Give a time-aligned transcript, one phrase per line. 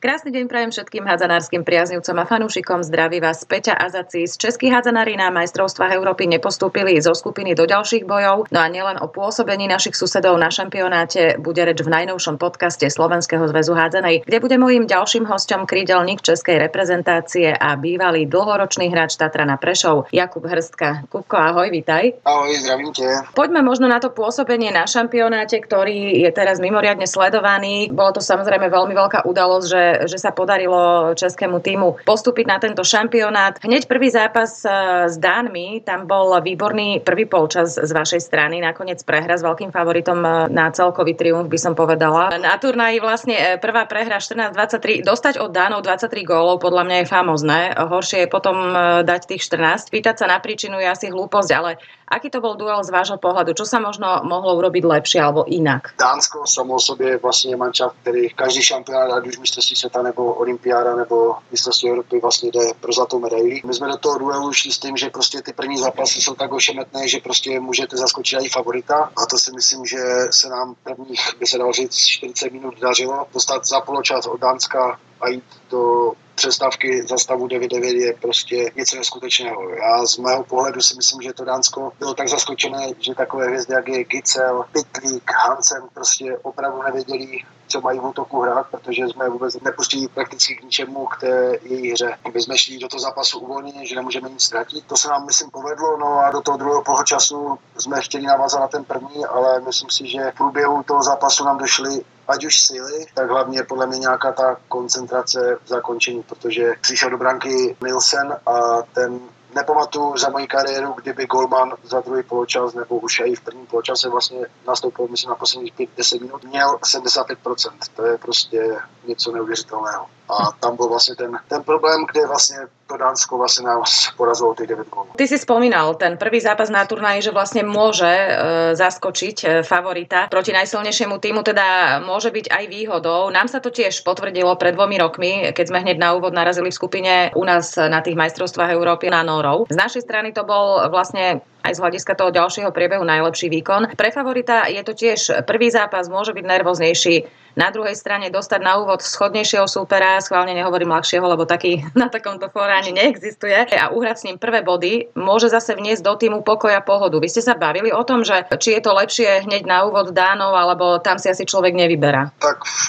[0.00, 2.80] Krásny deň prajem všetkým hádzanárskym priaznivcom a fanúšikom.
[2.80, 4.40] Zdraví vás Peťa Azacis.
[4.40, 8.48] Českí hádzanári na majstrovstvách Európy nepostúpili zo skupiny do ďalších bojov.
[8.48, 13.44] No a nielen o pôsobení našich susedov na šampionáte bude reč v najnovšom podcaste Slovenského
[13.44, 19.44] zväzu hádzanej, kde bude mojím ďalším hostom krídelník českej reprezentácie a bývalý dlhoročný hráč Tatra
[19.44, 21.12] na Prešov Jakub Hrstka.
[21.12, 22.16] Kupko, ahoj, vítaj.
[22.24, 23.04] Ahoj, zdravím te.
[23.36, 27.92] Poďme možno na to pôsobenie na šampionáte, ktorý je teraz mimoriadne sledovaný.
[27.92, 32.84] Bolo to samozrejme veľmi veľká udalosť, že že, sa podarilo českému týmu postúpiť na tento
[32.84, 33.56] šampionát.
[33.64, 34.68] Hneď prvý zápas e,
[35.08, 40.20] s Dánmi, tam bol výborný prvý polčas z vašej strany, nakoniec prehra s veľkým favoritom
[40.20, 42.36] e, na celkový triumf, by som povedala.
[42.36, 47.06] Na turnaji vlastne e, prvá prehra 14-23, dostať od Dánov 23 gólov podľa mňa je
[47.08, 48.56] famozné, horšie je potom
[49.02, 49.88] dať tých 14.
[49.88, 53.54] Pýtať sa na príčinu je asi hlúposť, ale Aký to bol duel z vášho pohľadu?
[53.54, 55.94] Čo sa možno mohlo urobiť lepšie alebo inak?
[55.94, 60.34] Dánsko samo o sobě je vlastně manča, který každý šampionát, ať už mistrovství světa nebo
[60.34, 63.60] olympiáda nebo mistrovství Evropy vlastně jde pro zlatou medaili.
[63.64, 66.52] My jsme do toho duelu šli s tím, že prostě ty první zápasy jsou tak
[66.52, 69.98] ošemetné, že prostě můžete zaskočit i favorita a to si myslím, že
[70.30, 73.26] se nám prvních, by se dalo říct, 40 minut dařilo.
[73.34, 78.96] Dostat za poločas od Dánska a jít do přestávky za stavu 9-9 je prostě něco
[78.96, 79.70] neskutečného.
[79.70, 83.74] Já z mého pohledu si myslím, že to Dánsko bylo tak zaskočené, že takové hvězdy,
[83.74, 89.28] jak je Gicel, Pitlík, Hansen, prostě opravdu nevěděli, co mají v útoku hrát, protože jsme
[89.28, 92.16] vůbec nepustili prakticky k ničemu k té její hře.
[92.34, 94.84] My jsme šli do toho zápasu uvolněně, že nemůžeme nic ztratit.
[94.86, 98.68] To se nám, myslím, povedlo, no a do toho druhého poločasu jsme chtěli navázat na
[98.68, 103.06] ten první, ale myslím si, že v průběhu toho zápasu nám došly ať už síly,
[103.14, 108.82] tak hlavně podle mě nějaká ta koncentrace v zakončení, protože přišel do branky Nielsen a
[108.94, 109.20] ten
[109.54, 114.08] nepamatuju za moji kariéru, kdyby Golman za druhý poločas nebo už i v prvním poločase
[114.08, 117.70] vlastně nastoupil, myslím, na posledních 5-10 minut, měl 75%.
[117.96, 120.06] To je prostě něco neuvěřitelného.
[120.28, 122.58] A tam byl vlastně ten, ten problém, kde vlastně
[122.90, 125.14] to Dánsko vlastne nás porazilo tých 9 gólov.
[125.14, 128.30] Ty si spomínal ten prvý zápas na turnaji, že vlastne môže e,
[128.74, 133.30] zaskočiť e, favorita proti najsilnejšiemu týmu, teda môže byť aj výhodou.
[133.30, 136.78] Nám sa to tiež potvrdilo pred dvomi rokmi, keď sme hneď na úvod narazili v
[136.82, 139.70] skupine u nás na tých majstrovstvách Európy na Norov.
[139.70, 143.94] Z našej strany to bol vlastne aj z hľadiska toho ďalšieho priebehu najlepší výkon.
[143.96, 147.16] Pre favorita je to tiež prvý zápas, môže byť nervóznejší.
[147.58, 152.46] Na druhej strane dostať na úvod schodnejšieho súpera, schválne nehovorím ľahšieho, lebo taký na takomto
[152.48, 156.78] fóre ani neexistuje a uhrať s ním prvé body môže zase vniesť do týmu pokoja
[156.80, 157.18] pohodu.
[157.18, 160.54] Vy ste sa bavili o tom, že či je to lepšie hneď na úvod Dánov,
[160.54, 162.30] alebo tam si asi človek nevyberá?
[162.38, 162.80] Tak v,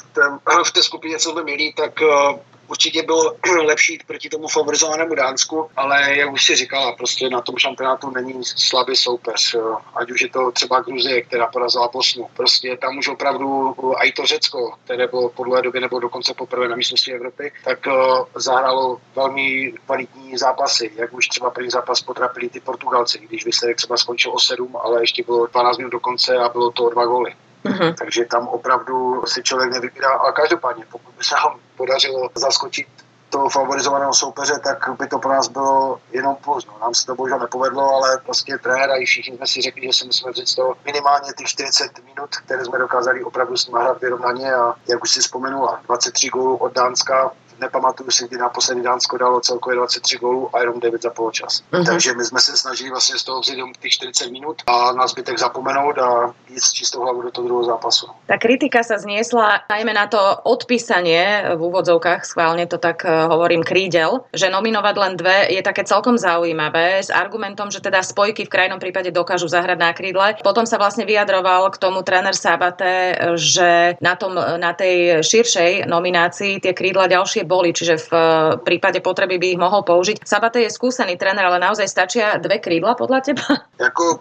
[0.66, 5.70] v té skupině, co jsme milí, tak uh určitě bylo lepší proti tomu favorizovanému Dánsku,
[5.78, 9.56] ale jak už si říkala, prostě na tom šampionátu není slabý soupeř.
[9.96, 12.28] Ať už je to třeba Gruzie, která porazila Bosnu.
[12.34, 16.76] Prostě tam už opravdu i to Řecko, které bylo podle doby nebo dokonce poprvé na
[16.76, 17.92] mistrovství Evropy, tak eh,
[18.36, 20.92] zahrálo velmi kvalitní zápasy.
[20.96, 25.04] Jak už třeba první zápas potrapili ty Portugalci, když výsledek třeba skončil o 7, ale
[25.04, 27.34] ještě bylo 12 minut do konce a bylo to o dva góly.
[27.66, 27.96] Uh-huh.
[27.98, 32.88] Takže tam opravdu si člověk nevybírá, ale každopádně, pokud by se nám podařilo zaskočit
[33.32, 36.66] toho favorizovaného soupeře, tak by to pro nás bylo jenom plus.
[36.66, 36.74] No.
[36.82, 39.94] Nám se to bohužel nepovedlo, ale prostě trenér a i všichni jsme si řekli, že
[39.94, 44.02] si musíme vzít z toho minimálně těch 40 minut, které jsme dokázali opravdu s hrát
[44.02, 49.18] vyrovnaně a jak už si vzpomenula, 23 gólů od Dánska, nepamatuju si, kdy naposledy Dánsko
[49.18, 51.64] dalo celkově 23 gólů a jenom 9 za poločas.
[51.74, 51.86] Uh-huh.
[51.86, 55.40] Takže my jsme se snažili vlastně z toho vzít těch 40 minut a na zbytek
[55.40, 58.08] zapomenout a jít s čistou hlavu do toho druhého zápasu.
[58.28, 63.62] Ta kritika sa zniesla najmä na to odpísanie v úvodzovkách, schválne to tak eh, hovorím,
[63.62, 68.54] krídel, že nominovať len dve je také celkom zaujímavé s argumentom, že teda spojky v
[68.54, 70.40] krajnom prípade dokážu zahrať na krídle.
[70.42, 76.64] Potom sa vlastne vyjadroval k tomu tréner Sabate, že na, tom, na tej širšej nominácii
[76.64, 78.24] tie krídla ďalšie boli, čiže v eh,
[78.64, 80.24] prípade potreby by ich mohol použiť.
[80.24, 83.44] Sabate je skúsený tréner, ale naozaj stačia dve krídla podľa teba?
[83.82, 84.20] Jako,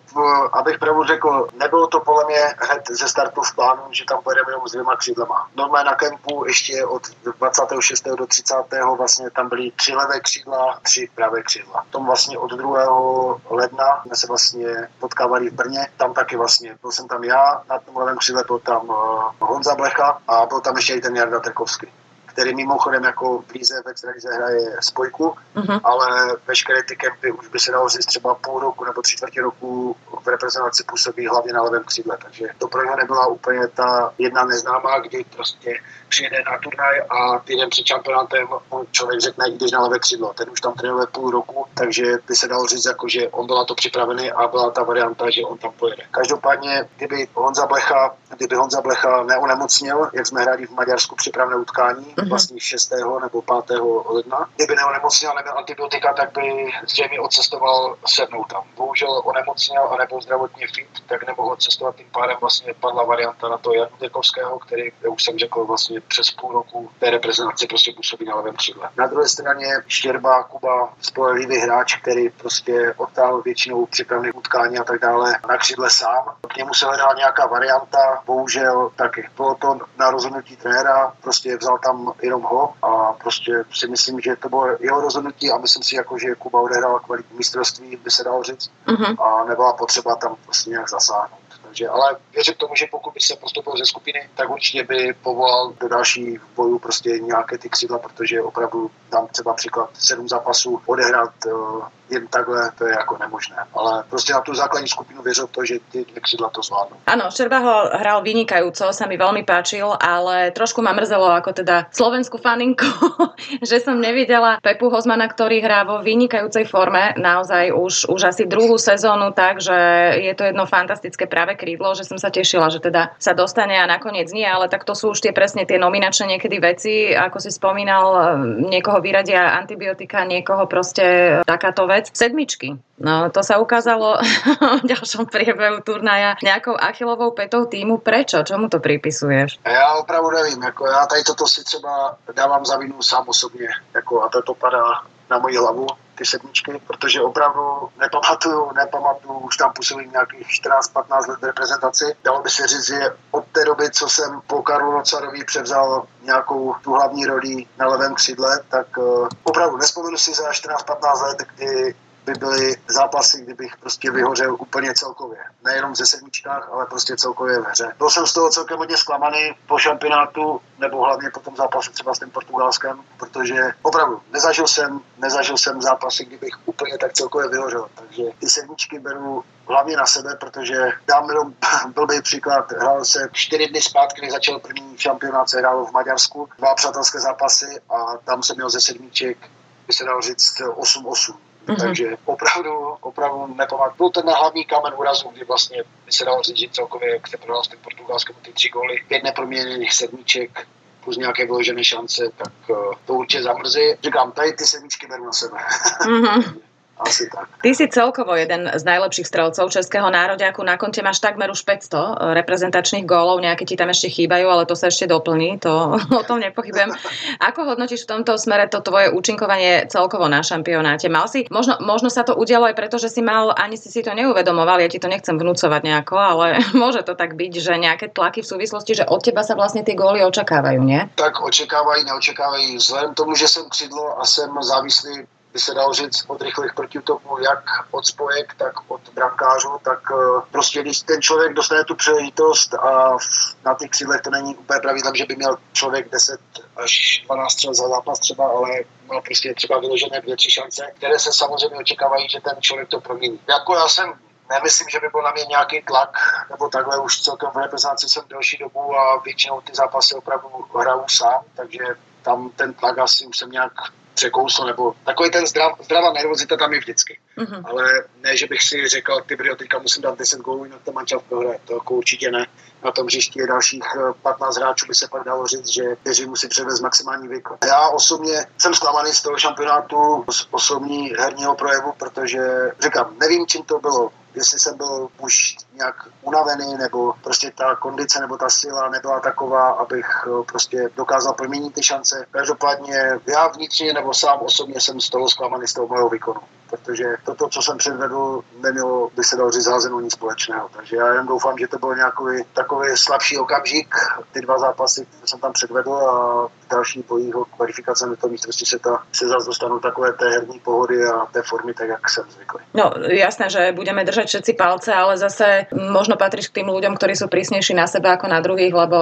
[0.52, 4.52] abych pravdu řekl, nebylo to podle mě hned ze startu v plánu, že tam pojedeme
[4.52, 5.48] jenom s dvěma křídlema.
[5.56, 7.02] Normálně na kempu ještě od
[7.38, 8.04] 26.
[8.04, 8.54] do 30.
[8.96, 11.84] vlastně tam byly tři levé křídla, tři pravé křídla.
[11.90, 13.40] Tom vlastně od 2.
[13.50, 17.78] ledna jsme se vlastně potkávali v Brně, tam taky vlastně, byl jsem tam já, na
[17.78, 18.96] tom levém křídle byl tam uh,
[19.38, 21.86] Honza Blecha a byl tam ještě i ten Jarda Trkovský
[22.32, 25.80] který mimochodem jako v Líze v extralize hraje spojku, uh-huh.
[25.84, 29.40] ale veškeré ty kempy už by se dalo říct třeba půl roku nebo tři čtvrtě
[29.40, 34.14] roku v reprezentaci působí hlavně na levém křídle, takže to pro něho nebyla úplně ta
[34.18, 35.74] jedna neznámá, kdy prostě
[36.10, 38.48] přijede na turnaj a týden před šampionátem
[38.90, 40.32] člověk řekne, jdeš na levé křídlo.
[40.34, 43.56] Ten už tam trénuje půl roku, takže by se dalo říct, jako, že on byl
[43.56, 46.02] na to připravený a byla ta varianta, že on tam pojede.
[46.10, 52.04] Každopádně, kdyby Honza Blecha, kdyby Honza Blecha neonemocnil, jak jsme hráli v Maďarsku připravné utkání,
[52.04, 52.28] mm-hmm.
[52.28, 52.92] vlastně 6.
[53.22, 53.78] nebo 5.
[54.08, 58.62] ledna, kdyby neonemocnil a neměl antibiotika, tak by zřejmě odcestoval sednout tam.
[58.76, 61.96] Bohužel onemocnil a nebyl zdravotně fit, tak nemohl odcestovat.
[61.96, 65.99] Tím pádem vlastně padla varianta na to Janu Dekovského, který, jak už jsem řekl, vlastně
[66.08, 68.88] přes půl roku té reprezentaci prostě působí na levém křídle.
[68.96, 75.00] Na druhé straně Štěrba, Kuba, spolehlivý hráč, který prostě odtáhl většinou připravených utkání a tak
[75.00, 76.34] dále na křídle sám.
[76.48, 79.28] K němu se hledala nějaká varianta, bohužel taky.
[79.36, 84.36] Bylo to na rozhodnutí trenéra, prostě vzal tam jenom ho a prostě si myslím, že
[84.36, 88.24] to bylo jeho rozhodnutí a myslím si, jako, že Kuba odehrál kvalitní mistrovství, by se
[88.24, 89.22] dalo říct, uh-huh.
[89.22, 91.40] a nebyla potřeba tam prostě nějak zasáhnout.
[91.70, 95.72] Takže, ale věřím tomu, že pokud by se postoupil ze skupiny, tak určitě by povolal
[95.80, 101.32] do dalších bojů prostě nějaké ty křídla, protože opravdu tam třeba příklad sedm zápasů odehrát
[101.46, 103.56] uh, jen takhle, to je jako nemožné.
[103.74, 106.96] Ale prostě na tu základní skupinu věřil to, že ty dvě křídla to zvládnu.
[107.06, 111.90] Áno, Šerba ho hral vynikajúco, sa mi veľmi páčil, ale trošku ma mrzelo ako teda
[111.90, 112.86] slovenskú faninku,
[113.68, 118.78] že som nevidela Pepu Hozmana, ktorý hrá vo vynikajúcej forme, naozaj už, už asi druhú
[118.78, 119.74] sezónu, takže
[120.22, 123.90] je to jedno fantastické práve krídlo, že som sa tešila, že teda sa dostane a
[123.90, 127.50] nakoniec nie, ale tak to sú už tie presne tie nominačné niekedy veci, ako si
[127.50, 128.38] spomínal,
[128.70, 132.16] niekoho vyradia antibiotika, niekoho proste takáto vec vec.
[132.16, 132.80] Sedmičky.
[133.00, 134.16] No, to sa ukázalo
[134.80, 138.00] v ďalšom priebehu turnaja nejakou achilovou petou týmu.
[138.00, 138.40] Prečo?
[138.40, 139.60] Čomu to pripisuješ?
[139.64, 140.62] Já opravdu nevím.
[140.62, 143.68] Jako já tady toto si třeba dávám za vinu sám osobně.
[143.94, 144.84] Jako, a to padá
[145.30, 150.46] na moji hlavu ty sedmičky, protože opravdu nepamatuju, nepamatuju, už tam působím nějakých
[150.92, 152.04] 14-15 let reprezentaci.
[152.24, 153.10] Dalo by se říct, že
[153.52, 158.60] té doby, co jsem po Karlu Nocarovi převzal nějakou tu hlavní roli na levém křídle,
[158.68, 161.94] tak uh, opravdu nespomenu si za 14-15 let, kdy
[162.26, 165.38] by byly zápasy, kdybych prostě vyhořel úplně celkově.
[165.64, 167.92] Nejenom ze sedmičkách, ale prostě celkově v hře.
[167.98, 172.14] Byl jsem z toho celkem hodně zklamaný po šampionátu, nebo hlavně po tom zápasu třeba
[172.14, 177.88] s tím Portugalskem, protože opravdu nezažil jsem, nezažil jsem zápasy, kdybych úplně tak celkově vyhořel.
[177.94, 181.54] Takže ty sedmičky beru hlavně na sebe, protože dám jenom
[181.94, 182.72] blbý příklad.
[182.72, 187.20] Hrál se čtyři dny zpátky, než začal první šampionát, se hrálo v Maďarsku, dva přátelské
[187.20, 189.38] zápasy a tam jsem měl ze sedmiček,
[189.86, 191.34] by se dalo říct 8-8
[191.70, 191.86] Mm-hmm.
[191.86, 192.70] Takže opravdu,
[193.00, 193.96] opravdu nepamatuju.
[193.98, 197.36] Byl ten hlavní kamen úrazu, kdy vlastně by se dalo říct, že celkově, jak se
[197.36, 200.66] prodal s tím portugalským ty tři góly, pět neproměněných sedmiček,
[201.04, 203.94] plus nějaké vyložené šance, tak uh, to určitě zamrzí.
[204.02, 205.58] Říkám, tady ty sedmičky beru na sebe.
[206.00, 206.60] Mm-hmm.
[207.00, 207.48] Asi tak.
[207.64, 210.60] Ty si celkovo jeden z najlepších strelcov Českého nároďaku.
[210.60, 212.08] Na konte máš takmer už 500 eh,
[212.44, 216.44] reprezentačných gólov, nejaké ti tam ešte chýbajú, ale to sa ešte doplní, to o tom
[216.44, 216.92] nepochybujem.
[217.40, 221.08] Ako hodnotíš v tomto smere to tvoje účinkovanie celkovo na šampionáte?
[221.08, 224.04] Mal si, možno, možno sa to udialo aj preto, že si mal, ani si si
[224.04, 226.46] to neuvedomoval, ja ti to nechcem vnúcovať nejako, ale
[226.80, 229.96] môže to tak byť, že nejaké tlaky v súvislosti, že od teba sa vlastne tie
[229.96, 231.00] góly očakávajú, nie?
[231.16, 232.76] Tak očekávají, neočekávají.
[232.76, 237.38] Vzhledem tomu, že jsem křidlo a jsem závislý by se dalo říct od rychlých protiútoků,
[237.38, 242.74] jak od spojek, tak od brankářů, tak eh, prostě když ten člověk dostane tu příležitost
[242.74, 243.16] a
[243.64, 246.40] na těch křídlech to není úplně pravidlem, že by měl člověk 10
[246.76, 248.70] až 12 střel za zápas třeba, ale
[249.06, 253.00] má prostě třeba vyložené dvě, tři šance, které se samozřejmě očekávají, že ten člověk to
[253.00, 253.40] promění.
[253.48, 254.14] Jako já jsem
[254.50, 256.16] nemyslím, že by byl na mě nějaký tlak,
[256.50, 260.48] nebo takhle už celkem v reprezentaci jsem delší dobu a většinou ty zápasy opravdu
[260.78, 261.84] hraju sám, takže
[262.22, 263.72] tam ten tlak asi už jsem nějak
[264.20, 267.18] překousl, nebo takový ten zdrav, zdravá nervozita tam je vždycky.
[267.38, 267.62] Mm-hmm.
[267.64, 270.92] Ale ne, že bych si řekl, ty brio, teďka musím dát 10 gólů, na to
[270.92, 271.58] mančav prohraje.
[271.64, 272.46] To jako určitě ne.
[272.84, 273.84] Na tom hřišti je dalších
[274.22, 277.56] 15 eh, hráčů, by se pak dalo říct, že kteří musí převést maximální výkon.
[277.66, 282.40] Já osobně jsem zklamaný z toho šampionátu, z osobní herního projevu, protože
[282.80, 288.20] říkám, nevím, čím to bylo jestli jsem byl už nějak unavený, nebo prostě ta kondice
[288.20, 292.26] nebo ta síla nebyla taková, abych eh, prostě dokázal proměnit ty šance.
[292.30, 297.04] Každopádně já vnitřně nebo sám osobně jsem z toho zklamaný z toho mého výkonu protože
[297.24, 299.68] toto, co jsem předvedl, nemělo by se dalo říct
[300.02, 300.68] nic společného.
[300.76, 303.94] Takže já jen doufám, že to byl nějaký takový slabší okamžik,
[304.32, 308.66] ty dva zápasy, které jsem tam předvedl a další bojí o kvalifikace na to mistrovství
[308.66, 312.60] světa se zase dostanou takové té herní pohody a té formy, tak jak jsem zvyklý.
[312.74, 317.14] No jasné, že budeme držať všetci palce, ale zase možno patríš k tým ľuďom, ktorí
[317.14, 318.98] sú prísnejší na seba ako na druhých, lebo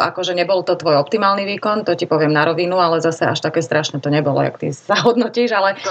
[0.00, 3.60] akože nebol to tvoj optimálny výkon, to ti poviem na rovinu, ale zase až také
[3.60, 5.76] strašné to nebolo, jak ty sa hodnotíš, ale...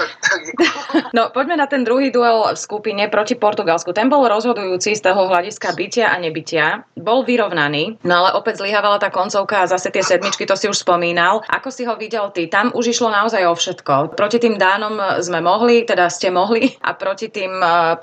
[1.12, 3.92] No, poďme na ten druhý duel v skupine proti Portugalsku.
[3.92, 6.84] Ten bol rozhodujúci z toho hľadiska bytia a nebytia.
[6.96, 10.82] Bol vyrovnaný, no ale opäť zlyhávala tá koncovka a zase tie sedmičky, to si už
[10.82, 11.44] spomínal.
[11.48, 12.48] Ako si ho videl ty?
[12.48, 14.16] Tam už išlo naozaj o všetko.
[14.16, 17.96] Proti tým Dánom sme mohli, teda ste mohli a proti tým eh,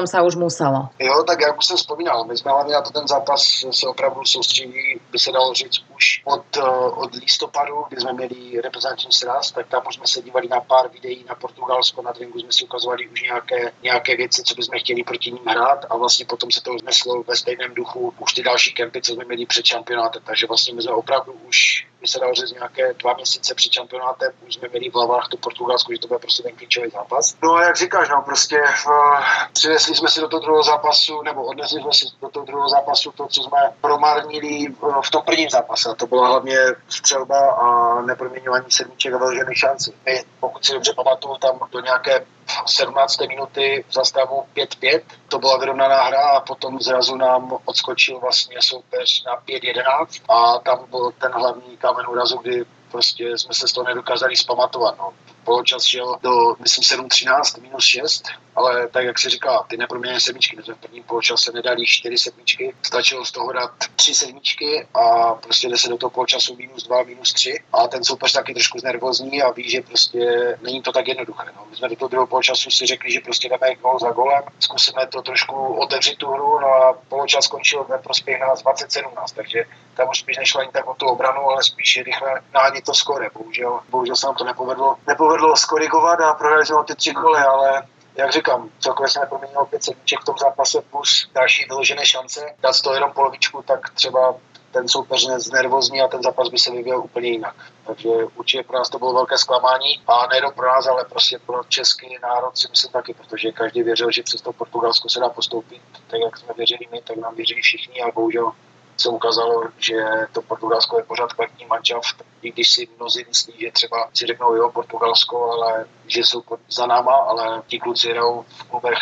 [0.00, 0.88] Portugalcom sa už muselo.
[0.98, 4.24] Jo, tak jak už jsem vzpomínal, my jsme hlavně na to ten zápas se opravdu
[4.24, 6.62] soustředili, by se dalo říct, už od, eh,
[6.96, 10.88] od listopadu, kdy jsme měli reprezentační sraz, tak tam už jsme se dívali na pár
[10.88, 15.04] videí na Portugalsko, na Dringu jsme si ukazovali už nějaké, nějaké věci, co bychom chtěli
[15.04, 18.72] proti ním hrát a vlastně potom se to zneslo ve stejném duchu už ty další
[18.72, 20.22] kempy, co jsme měli před šampionátem.
[20.24, 24.32] Takže vlastně my jsme opravdu už by se dalo říct nějaké dva měsíce před šampionátem,
[24.48, 27.36] už jsme měli v hlavách to Portugalsko, že to bude prostě ten klíčový zápas.
[27.42, 29.18] No a jak říkáš, no prostě uh,
[29.52, 33.12] přinesli jsme si do toho druhého zápasu, nebo odnesli jsme si do toho druhého zápasu
[33.12, 35.90] to, co jsme promarnili v tom prvním zápase.
[35.90, 39.94] A to byla hlavně střelba a neproměňování sedmiček a velžených šancí.
[40.06, 42.26] My, pokud si dobře pamatuju, tam do nějaké
[42.66, 43.20] 17.
[43.28, 45.00] minuty v zastavu 5-5.
[45.28, 50.86] To byla vyrovnaná hra a potom zrazu nám odskočil vlastně soupeř na 5-11 a tam
[50.90, 54.98] byl ten hlavní kámen úrazu, kdy prostě jsme se z toho nedokázali zpamatovat.
[54.98, 55.12] No.
[55.50, 58.22] Poločas šel do, myslím, 7-13, minus 6,
[58.56, 62.18] ale tak, jak se říká, ty neproměněné sedmičky, my jsme v prvním poločase nedali 4
[62.18, 66.86] sedmičky, stačilo z toho dát 3 sedmičky a prostě jde se do toho poločasu minus
[66.86, 70.18] 2, minus 3 a ten soupeř taky trošku znervozní a ví, že prostě
[70.62, 71.46] není to tak jednoduché.
[71.56, 71.66] No.
[71.70, 75.06] My jsme do toho druhého poločasu si řekli, že prostě jdeme gol za golem, zkusíme
[75.06, 79.64] to trošku otevřít tu hru, no a poločas skončil ve prospěch nás 2017, takže
[79.96, 83.28] tam už spíš nešlo ani tak o tu obranu, ale spíš rychle nahánět to skore.
[83.34, 87.82] Bohužel, bohužel se nám to nepovedlo, nepovedlo skorigovat a prohráli jsme ty tři goly, ale
[88.14, 92.54] jak říkám, celkově se neproměnilo pět sedmiček v tom zápase plus další vyložené šance.
[92.60, 94.34] Dát z toho jenom polovičku, tak třeba
[94.72, 97.54] ten soupeř znervozní a ten zápas by se vyvíjel úplně jinak.
[97.86, 101.64] Takže určitě pro nás to bylo velké zklamání a nejenom pro nás, ale prostě pro
[101.68, 105.82] český národ si myslím taky, protože každý věřil, že přes to Portugalsko se dá postoupit.
[106.10, 108.52] Tak jak jsme věřili my, tak nám věřili všichni a bohužel
[109.00, 109.96] se ukázalo, že
[110.32, 114.54] to Portugalsko je pořád kvalitní manšaft, i když si mnozí myslí, že třeba si řeknou
[114.54, 118.98] jo, Portugalsko, ale že jsou za náma, ale ti kluci hrajou v klubech.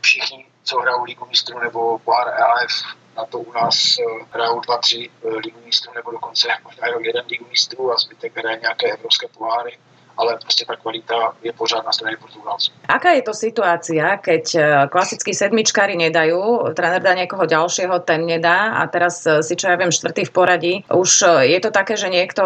[0.00, 2.72] Všichni, co hrajou Ligu mistrů nebo pohár EAF,
[3.16, 7.04] na to u nás eh, hrajou dva, tři eh, ligu mistrů nebo dokonce možná jenom
[7.04, 9.78] jeden ligu mistrů a zbytek hraje nějaké evropské poháry
[10.16, 12.72] ale proste tá kvalita je pořád na strane Portugalcov.
[12.88, 18.80] Aká je to situácia, keď e, klasickí sedmičkári nedajú, tréner dá niekoho ďalšieho, ten nedá
[18.80, 20.74] a teraz e, si čo ja viem, štvrtý v poradí.
[20.88, 22.42] Už e, je to také, že niekto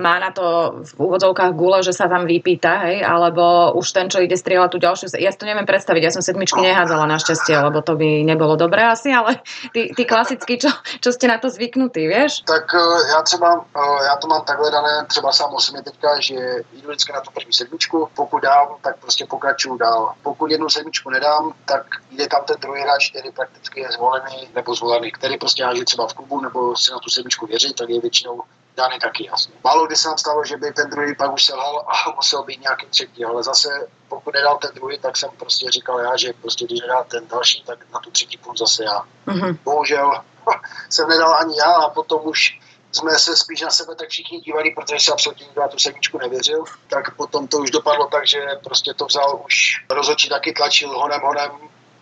[0.00, 4.24] má na to v úvodzovkách gule, že sa tam vypýta, hej, alebo už ten, čo
[4.24, 7.84] ide strieľať tú ďalšiu, ja si to neviem predstaviť, ja som sedmičky nehádzala našťastie, lebo
[7.84, 9.44] to by nebolo dobré asi, ale
[9.76, 10.72] tí, tí klasickí, čo,
[11.04, 12.46] čo ste na to zvyknutí, vieš?
[12.48, 12.72] Tak
[13.10, 13.64] ja třeba,
[14.06, 17.52] ja to mám takhle dané, třeba sám o teďka, že idú vždycky na tu první
[17.52, 20.14] sedmičku, pokud dám, tak prostě pokračuju dál.
[20.22, 24.74] Pokud jednu sedmičku nedám, tak jde tam ten druhý hráč, který prakticky je zvolený nebo
[24.74, 28.00] zvolený, který prostě háží třeba v klubu nebo si na tu sedmičku věří, tak je
[28.00, 28.42] většinou
[28.76, 29.54] dány taky jasně.
[29.64, 32.60] Málo kdy se nám stalo, že by ten druhý pak už selhal a musel být
[32.60, 33.68] nějaký třetí, ale zase
[34.08, 37.62] pokud nedal ten druhý, tak jsem prostě říkal já, že prostě když nedal ten další,
[37.62, 39.02] tak na tu třetí půl zase já.
[39.26, 39.58] Mm-hmm.
[39.64, 40.12] Bohužel
[40.90, 42.58] jsem nedal ani já a potom už
[42.94, 46.18] jsme se spíš na sebe tak všichni dívali, protože se absolutně nikdo na tu sedmičku
[46.18, 50.88] nevěřil, tak potom to už dopadlo tak, že prostě to vzal už rozhodčí taky tlačil
[50.88, 51.50] honem honem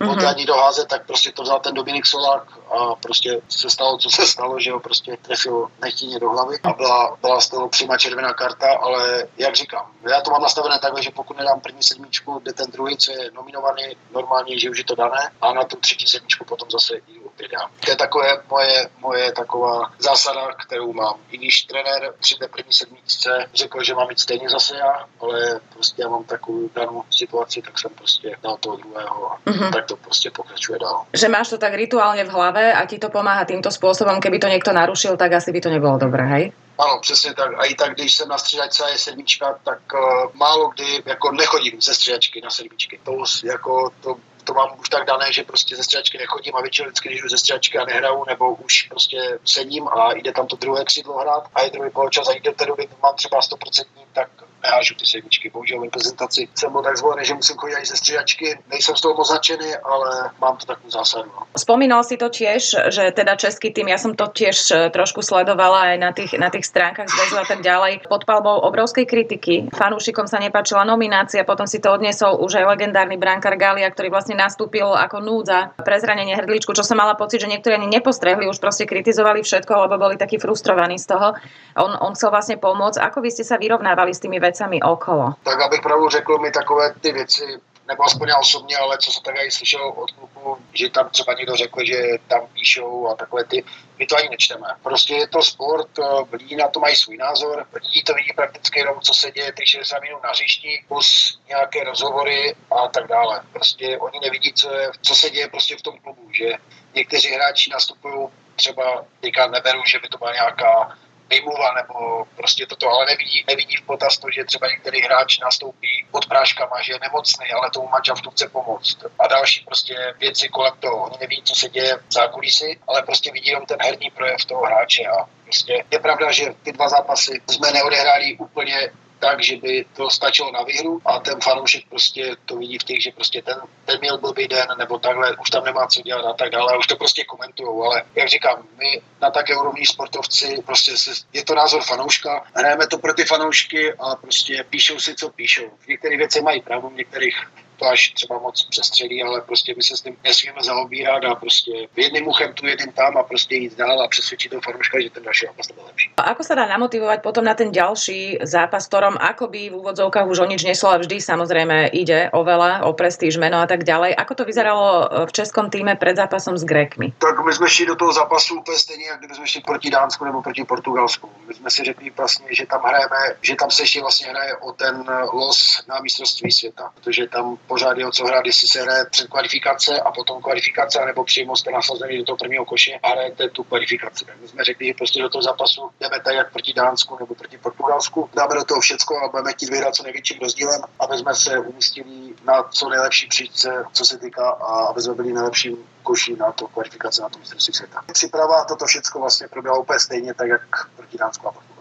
[0.02, 0.28] mm-hmm.
[0.28, 2.42] ani doházet, tak prostě to vzal ten Dominik Solák
[2.72, 6.72] a prostě se stalo, co se stalo, že ho prostě trefil nechtíně do hlavy a
[6.72, 11.02] byla, byla z toho přímá červená karta, ale jak říkám, já to mám nastavené takhle,
[11.02, 14.84] že pokud nedám první sedmičku, kde ten druhý, co je nominovaný, normálně, že už je
[14.84, 17.70] to dané a na tu třetí sedmičku potom zase jdu opět já.
[17.84, 21.14] To je takové moje, moje taková zásada, kterou mám.
[21.30, 25.60] I když trenér při té první sedmičce řekl, že mám mít stejně zase já, ale
[25.72, 29.72] prostě já mám takovou danou situaci, tak jsem prostě dal toho druhého mm-hmm.
[29.72, 31.04] tak to prostě pokračuje dál.
[31.12, 34.46] Že máš to tak rituálně v hlave a ti to pomáha týmto způsobem, keby to
[34.48, 36.52] někdo narušil, tak asi by to nebylo dobré, hej?
[36.78, 37.50] Ano, přesně tak.
[37.58, 40.00] A i tak, když jsem na střídačce a je sedmička, tak uh,
[40.34, 43.00] málo kdy jako nechodím ze střídačky na sedmičky.
[43.04, 43.12] To
[43.44, 47.08] jako to to mám už tak dané, že prostě ze střídačky nechodím a většinou vždycky,
[47.08, 50.84] když jdu ze střídačky a nehraju, nebo už prostě sedím a jde tam to druhé
[50.84, 54.28] křídlo hrát a je druhý poločas a jde do té doby mám třeba 100%, tak
[54.62, 55.50] nehážu ty sedmičky.
[55.50, 58.58] Bohužel v reprezentaci jsem byl tak zvolený, že musím chodit ze střídačky.
[58.70, 61.30] Nejsem z toho moc nadšený, ale mám to takú zásadu.
[61.34, 61.46] No.
[61.56, 65.94] Spomínal si to tiež, že teda český tým, ja som to tiež e, trošku sledovala
[65.94, 68.06] aj na tých, na tých stránkach zväzu a tak ďalej.
[68.06, 69.54] Pod palbou obrovskej kritiky.
[69.74, 74.38] Fanúšikom sa nepáčila nominácia, potom si to odniesol už aj legendárny brankár Galia, ktorý vlastne
[74.38, 78.62] nastúpil ako núdza pre zranenie hrdličku, čo som mala pocit, že niektorí ani nepostrehli, už
[78.62, 81.34] proste kritizovali všetko, lebo boli takí frustrovaní z toho.
[81.76, 83.02] On, on chcel vlastne pomôcť.
[83.02, 84.51] Ako vy ste sa vyrovnávali s tými vecami
[84.82, 85.32] okolo?
[85.42, 89.22] Tak abych pravdu řekl, mi takové ty věci nebo aspoň já osobně, ale co jsem
[89.22, 93.64] tady slyšel od klubu, že tam třeba někdo řekl, že tam píšou a takové ty,
[93.98, 94.66] my to ani nečteme.
[94.82, 98.78] Prostě je to sport, eh, lidi na to mají svůj názor, lidi to vidí prakticky
[98.78, 103.40] jenom, co se děje těch 60 minut na hřišti, plus nějaké rozhovory a tak dále.
[103.52, 106.52] Prostě oni nevidí, co, je, co se děje prostě v tom klubu, že
[106.94, 110.96] někteří hráči nastupují třeba, teďka neberu, že by to byla nějaká
[111.32, 116.06] vymluva nebo prostě toto, ale nevidí, nevidí v potaz to, že třeba některý hráč nastoupí
[116.10, 118.96] pod práškama, že je nemocný, ale tomu manželstvu chce pomoct.
[119.18, 120.96] A další prostě věci kolem toho.
[121.06, 124.62] Oni neví, co se děje v zákulisí, ale prostě vidí jenom ten herní projev toho
[124.64, 128.90] hráče a prostě je pravda, že ty dva zápasy jsme neodehráli úplně
[129.22, 133.02] tak, že by to stačilo na výhru a ten fanoušek prostě to vidí v těch,
[133.02, 136.32] že prostě ten, ten měl blbý den nebo takhle, už tam nemá co dělat a
[136.32, 140.62] tak dále, a už to prostě komentují, ale jak říkám, my na také úrovni sportovci,
[140.66, 145.14] prostě se, je to názor fanouška, hrajeme to pro ty fanoušky a prostě píšou si,
[145.14, 145.70] co píšou.
[145.78, 147.36] V některých věcech mají pravdu, v některých
[147.82, 151.70] to až třeba moc přestřelí, ale prostě my se s tím nesmíme zaobírat a prostě
[151.96, 155.22] jedným uchem tu, jedným tam a prostě jít dál a přesvědčit toho fanúška, že ten
[155.22, 156.10] další zápas byl lepší.
[156.16, 160.38] A ako sa dá namotivovať potom na ten ďalší zápas, ktorom akoby v úvodzovkách už
[160.38, 164.14] o nič neslo a vždy samozrejme ide o veľa, o prestíž, meno a tak ďalej.
[164.14, 167.18] Ako to vyzeralo v českom týme pred zápasom s Grékmi?
[167.18, 170.24] Tak my jsme šli do toho zápasu úplně stejně, jak kdyby jsme šli proti Dánsku
[170.24, 171.30] nebo proti Portugalsku.
[171.48, 174.72] My jsme si řekli vlastně, že tam hrajeme, že tam se ještě vlastně hraje o
[174.72, 179.04] ten los na mistrovství světa, protože tam pořád je o co hrát, jestli se hraje
[179.10, 183.48] před kvalifikace a potom kvalifikace, nebo přímo jste nasazení do toho prvního koše a hrajete
[183.48, 184.24] tu kvalifikaci.
[184.40, 187.58] My jsme řekli, že prostě do toho zápasu jdeme tak jak proti Dánsku nebo proti
[187.58, 188.30] Portugalsku.
[188.34, 192.34] Dáme do toho všecko a budeme chtít vyhrát co největším rozdílem, aby jsme se umístili
[192.44, 196.66] na co nejlepší příčce, co se týká, a aby jsme byli nejlepším koší na to
[196.66, 198.02] kvalifikace na tom mistrovství světa.
[198.12, 200.62] Příprava toto všechno vlastně proběhlo úplně stejně, tak jak
[200.96, 201.71] proti Dánsku a Portugalsku.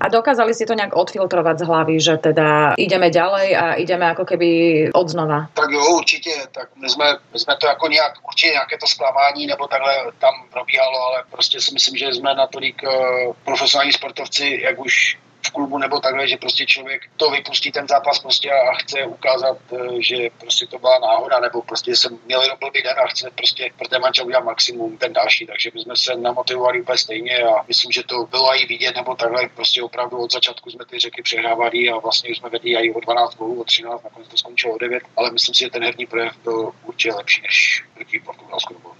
[0.00, 4.24] A dokázali si to nejak odfiltrovať z hlavy, že teda ideme ďalej a ideme ako
[4.24, 4.48] keby
[4.94, 5.48] od znova.
[5.54, 6.30] Tak jo, určitě.
[6.52, 10.34] Tak my jsme, my jsme to jako nějak, určitě nějaké to zklamání nebo takhle tam
[10.52, 15.78] probíhalo, ale prostě si myslím, že jsme natolik uh, profesionální sportovci, jak už v klubu
[15.78, 20.16] nebo takhle, že prostě člověk to vypustí ten zápas prostě a chce ukázat, eh, že
[20.40, 23.88] prostě to byla náhoda, nebo prostě jsem měl jenom blbý den a chce prostě pro
[23.88, 27.92] ten mančel udělat maximum ten další, takže my jsme se namotivovali úplně stejně a myslím,
[27.92, 31.90] že to bylo i vidět, nebo takhle prostě opravdu od začátku jsme ty řeky přehrávali
[31.90, 35.02] a vlastně jsme vedli i o 12 gólů, o 13, nakonec to skončilo o 9,
[35.16, 38.94] ale myslím si, že ten herní projev byl určitě lepší než proti Portugalsku nebo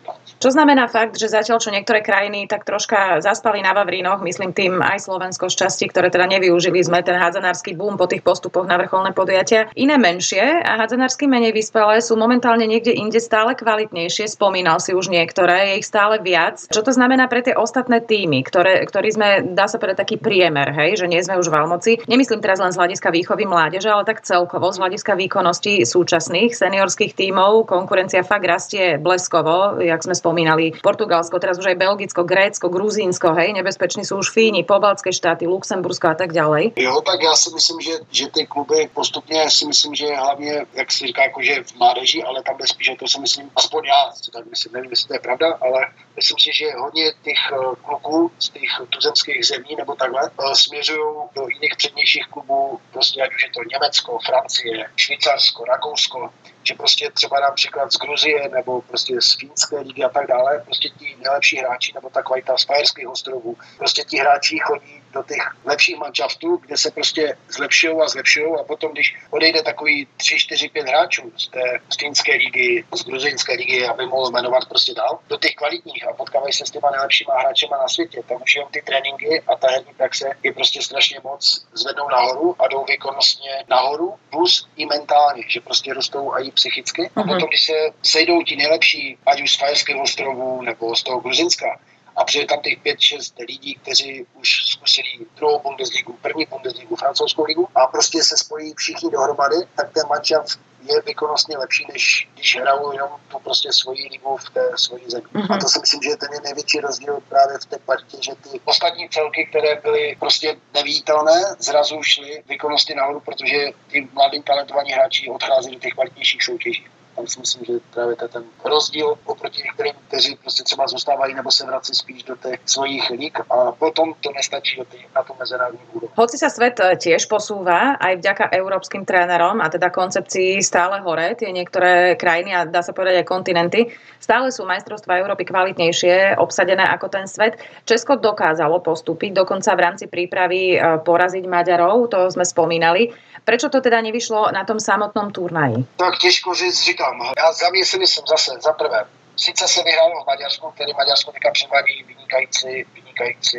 [0.45, 4.77] Čo znamená fakt, že zatiaľ čo niektoré krajiny tak troška zaspali na Vavrínoch, myslím tým
[4.77, 8.75] aj Slovensko z časti, ktoré teda nevyužili sme ten hádzanársky boom po tých postupoch na
[8.75, 9.71] vrcholné podujatia.
[9.79, 14.27] Iné menšie a hádzanársky menej vyspelé sú momentálne niekde inde stále kvalitnejšie.
[14.27, 16.67] Spomínal si už niektoré, je ich stále viac.
[16.73, 20.73] Čo to znamená pre tie ostatné týmy, ktoré, ktorí sme, dá sa povedať, taký priemer,
[20.73, 21.93] hej, že nie sme už v Almoci.
[22.09, 27.13] Nemyslím teraz len z hľadiska výchovy mládeže, ale tak celkovo z hľadiska výkonnosti súčasných seniorských
[27.13, 27.69] tímov.
[27.69, 30.73] Konkurencia fakt rastie bleskovo, jak sme spomínali.
[30.81, 36.09] Portugalsko, teraz už aj Belgicko, Grécko, Gruzínsko, hej, nebezpeční sú už Fíni, pobaltské štáty, Luxembursko
[36.09, 36.73] a tak ďalej.
[36.77, 40.93] Jo, tak já si myslím, že, že ty kluby postupně si myslím, že hlavně, jak
[40.93, 44.13] se říká, jako že v mládeži, ale tam je spíš, to si myslím, aspoň já
[44.13, 45.81] si tak myslím, nevím, jestli to je pravda, ale
[46.17, 51.15] myslím si, že hodně těch eh, kluků z těch tuzemských zemí nebo takhle eh, směřují
[51.35, 56.31] do jiných přednějších klubů, prostě ať už je to Německo, Francie, Švýcarsko, Rakousko,
[56.63, 60.89] že prostě třeba například z Gruzie nebo prostě z Fínské ligy a tak dále, prostě
[60.89, 65.43] ti nejlepší hráči nebo ta kvalita z Fajerských ostrovů, prostě ti hráči chodí do těch
[65.65, 70.69] lepších manšaftů, kde se prostě zlepšují a zlepšují a potom, když odejde takový 3, 4,
[70.69, 75.19] 5 hráčů z té z Fínské ligy, z Gruzinské ligy, aby mohl jmenovat prostě dál,
[75.29, 78.71] do těch kvalitních a potkávají se s těma nejlepšíma hráčema na světě, tak už jenom
[78.73, 83.65] ty tréninky a ta herní praxe je prostě strašně moc zvednou nahoru a jdou výkonnostně
[83.69, 87.11] nahoru, plus i mentálně, že prostě rostou i psychicky.
[87.17, 87.73] A potom, když se
[88.03, 91.79] sejdou ti nejlepší, ať už z Fajerských ostrovů nebo z toho Gruzinska,
[92.17, 97.69] a přijde tam těch 5-6 lidí, kteří už zkusili druhou Bundesligu, první Bundesligu, francouzskou ligu
[97.75, 100.59] a prostě se spojí všichni dohromady, tak ten mančaft
[100.93, 105.25] je výkonnostně lepší, než když hrajou jenom tu prostě svoji ligu v té svojí zemi.
[105.35, 105.55] Mm-hmm.
[105.55, 108.33] A to si myslím, že je ten je největší rozdíl právě v té partii, že
[108.35, 114.93] ty ostatní celky, které byly prostě nevítelné, zrazu šly výkonnostně nahoru, protože ty mladí talentovaní
[114.93, 116.87] hráči odcházeli do těch kvalitnějších soutěží.
[117.17, 121.51] Tam si myslím, že právě to ten rozdíl oproti některým, kteří prostě třeba zůstávají nebo
[121.51, 125.33] se vrací spíš do těch svojich lík a potom to nestačí do tých, na tú
[125.39, 126.13] medzinárodnú úroveň.
[126.15, 131.35] Hoci sa svet e, tiež posúva aj vďaka európskym trénerom a teda koncepcii stále hore,
[131.39, 133.81] tie niektoré krajiny a dá sa povedať aj kontinenty,
[134.19, 137.61] stále sú majstrovstvá Európy kvalitnejšie, obsadené ako ten svet.
[137.87, 143.13] Česko dokázalo postúpiť, dokonca v rámci prípravy e, poraziť Maďarov, to sme spomínali.
[143.45, 145.85] Prečo to teda nevyšlo na tom samotnom turnaji?
[146.01, 147.04] Tak těžko říct, říkám.
[147.37, 149.05] Já za mě si myslím zase, za prvé,
[149.37, 153.59] Sice se vyhrálo v Maďarsku, který Maďarsko teďka převádí vynikající, vynikající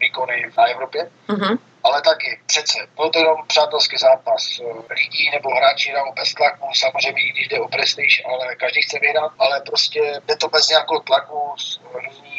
[0.00, 1.58] výkony na Evropě, mm-hmm.
[1.82, 7.22] ale taky přece byl to jenom přátelský zápas lidí nebo hráči hrajou bez tlaku, samozřejmě
[7.22, 11.00] i když jde o prestiž, ale každý chce vyhrát, ale prostě jde to bez nějakého
[11.00, 11.54] tlaku,
[11.94, 12.37] různí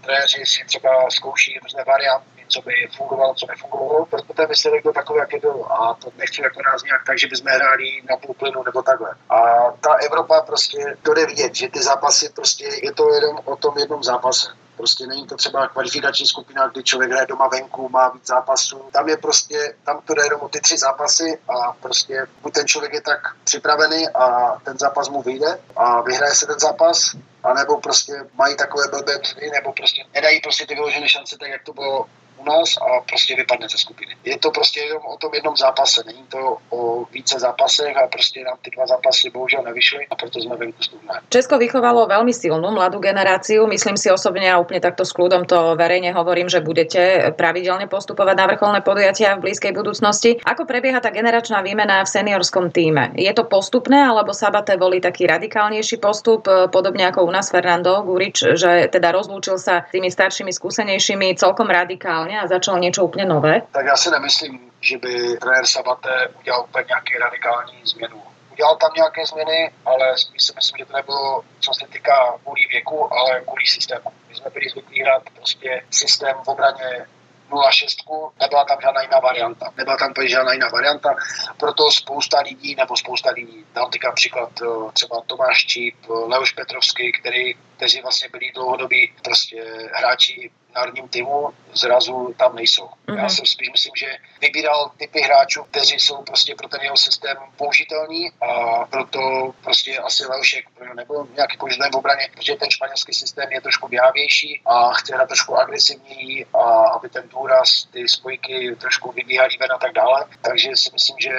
[0.00, 4.06] trenéři si třeba zkouší různé varianty, co by fungovalo, co nefungovalo.
[4.06, 5.66] Proto ten výsledek byl takový, jaký byl.
[5.70, 9.10] A to nechci jako nás nějak tak, že bychom hráli na půl plynu nebo takhle.
[9.30, 9.38] A
[9.80, 13.78] ta Evropa prostě, to jde vidět, že ty zápasy prostě je to jenom o tom
[13.78, 14.48] jednom zápase.
[14.80, 18.80] Prostě není to třeba kvalifikační skupina, kdy člověk hraje doma venku, má víc zápasů.
[18.92, 22.66] Tam je prostě, tam to jde jenom o ty tři zápasy a prostě buď ten
[22.66, 27.80] člověk je tak připravený a ten zápas mu vyjde a vyhraje se ten zápas, anebo
[27.80, 29.12] prostě mají takové blbé
[29.52, 32.06] nebo prostě nedají prostě ty vyložené šance, tak jak to bylo
[32.40, 34.16] u nás a prostě vypadne ze skupiny.
[34.24, 38.44] Je to prostě jenom o tom jednom zápase, není to o více zápasech a prostě
[38.44, 40.90] nám ty dva zápasy bohužel nevyšly a proto sme venku z
[41.28, 43.66] Česko vychovalo veľmi silnú mladú generáciu.
[43.66, 48.36] Myslím si osobne a úplne takto s kľudom to verejne hovorím, že budete pravidelne postupovať
[48.36, 50.38] na vrcholné podujatia v blízkej budúcnosti.
[50.42, 53.14] Ako prebieha tá generačná výmena v seniorskom týme?
[53.14, 58.56] Je to postupné alebo Sabate volí taký radikálnejší postup, podobne ako u nás Fernando Gurič,
[58.58, 63.62] že teda rozlúčil sa s tými staršími, skúsenejšími celkom radikálne a začal niečo úplne nové?
[63.72, 68.22] Tak já si nemyslím, že by trenér Sabate udělal úplně nějaký radikální změnu.
[68.52, 72.66] Udělal tam nějaké změny, ale spíš si myslím, že to nebylo, co se týká kvůli
[72.72, 74.10] věku, ale kvůli systému.
[74.28, 77.06] My jsme byli zvyklí hrát prostě systém v obraně
[77.50, 79.72] 0,6, nebyla tam žádná jiná varianta.
[79.76, 81.14] Nebyla tam žádná jiná varianta,
[81.56, 87.12] proto spousta lidí, nebo spousta lidí, dám teďka příklad eh, třeba Tomáš Číp, Leoš Petrovský,
[87.12, 92.86] který, kteří vlastně byli dlouhodobí prostě hráči národním týmu zrazu tam nejsou.
[92.86, 93.18] Mm-hmm.
[93.22, 94.06] Já si spíš myslím, že
[94.40, 98.50] vybíral typy hráčů, kteří jsou prostě pro ten jeho systém použitelní a
[98.86, 103.88] proto prostě asi Leošek nebyl nějaký použitelný v obraně, protože ten španělský systém je trošku
[103.88, 106.60] běhavější a chce hrát trošku agresivněji a
[106.96, 110.24] aby ten důraz, ty spojky trošku vybíhali ven a tak dále.
[110.42, 111.30] Takže si myslím, že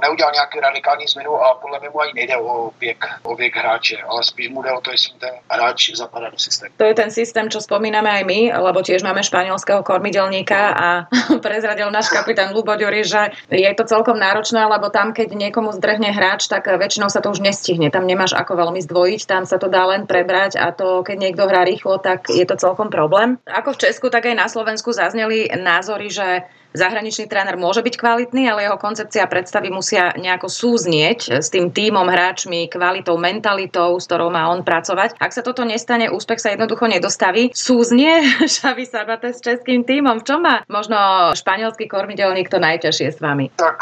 [0.00, 4.02] neudělal nějaký radikální změnu a podle mě mu ani nejde o věk, o věk hráče,
[4.02, 6.74] ale spíš mu jde o to, jestli ten hráč zapadá do systému.
[6.76, 10.88] To je ten systém, čo spomíname aj my, lebo tiež máme španielského kormidelníka a
[11.44, 16.48] prezradil náš kapitán Lubo že je to celkom náročné, lebo tam, keď niekomu zdrhne hráč,
[16.48, 17.92] tak väčšinou sa to už nestihne.
[17.92, 21.44] Tam nemáš ako veľmi zdvojiť, tam sa to dá len prebrať a to, keď niekto
[21.44, 23.36] hrá rýchlo, tak je to celkom problém.
[23.44, 28.50] Ako v Česku, tak aj na Slovensku zazneli názory, že zahraničný tréner môže byť kvalitný,
[28.50, 34.28] ale jeho koncepcia predstavy musia nejako súznieť s tým tímom, hráčmi, kvalitou, mentalitou, s ktorou
[34.28, 35.14] má on pracovať.
[35.22, 37.54] Ak sa toto nestane, úspech sa jednoducho nedostaví.
[37.54, 40.20] Súznie Šavi Sabate s českým tímom.
[40.20, 40.98] V čom má možno
[41.38, 43.54] španielský kormidelník to najťažšie s vami?
[43.56, 43.78] Tak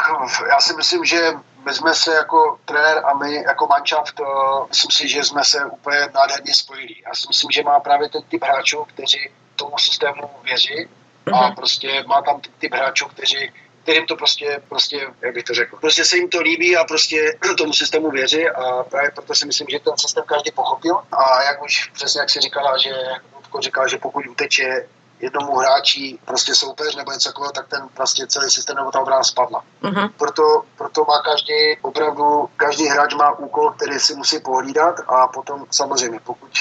[0.49, 1.19] já si myslím, že
[1.65, 4.21] my jsme se jako trenér a my jako manšaft,
[4.69, 6.95] myslím si, že jsme se úplně nádherně spojili.
[7.07, 10.89] Já si myslím, že má právě ten typ hráčů, kteří tomu systému věří
[11.25, 11.43] mm-hmm.
[11.43, 11.55] a mhm.
[11.55, 13.51] prostě má tam typ hráčů, kteří
[13.83, 17.37] kterým to prostě, prostě, jak bych to řekl, prostě se jim to líbí a prostě
[17.57, 21.63] tomu systému věří a právě proto si myslím, že ten systém každý pochopil a jak
[21.63, 22.89] už přesně jak si říkala, že
[23.35, 24.87] Ludko říkal, že pokud uteče
[25.19, 29.23] jednomu hráči prostě soupeř nebo něco takového, tak ten prostě celý systém nebo ta obrana
[29.23, 29.63] spadla.
[29.83, 30.09] Uh-huh.
[30.17, 35.65] Proto, proto má každý, opravdu každý hráč má úkol, který si musí pohlídat a potom
[35.71, 36.51] samozřejmě, pokud